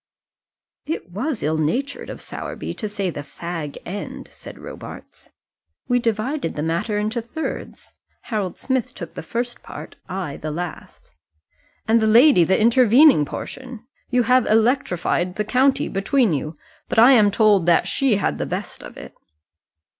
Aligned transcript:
"It 0.87 1.11
was 1.11 1.43
ill 1.43 1.59
natured 1.59 2.09
of 2.09 2.19
Sowerby 2.21 2.73
to 2.73 2.89
say 2.89 3.11
the 3.11 3.21
fag 3.21 3.77
end," 3.85 4.29
said 4.31 4.57
Robarts. 4.57 5.29
"We 5.87 5.99
divided 5.99 6.55
the 6.55 6.63
matter 6.63 6.97
into 6.97 7.21
thirds. 7.21 7.93
Harold 8.21 8.57
Smith 8.57 8.95
took 8.95 9.13
the 9.13 9.21
first 9.21 9.61
part, 9.61 9.97
I 10.09 10.37
the 10.37 10.49
last" 10.49 11.11
"And 11.87 12.01
the 12.01 12.07
lady 12.07 12.43
the 12.43 12.59
intervening 12.59 13.25
portion. 13.25 13.85
You 14.09 14.23
have 14.23 14.47
electrified 14.47 15.35
the 15.35 15.45
county 15.45 15.87
between 15.87 16.33
you; 16.33 16.55
but 16.89 16.97
I 16.97 17.11
am 17.11 17.29
told 17.29 17.67
that 17.67 17.87
she 17.87 18.15
had 18.15 18.39
the 18.39 18.47
best 18.47 18.81
of 18.81 18.97
it." 18.97 19.13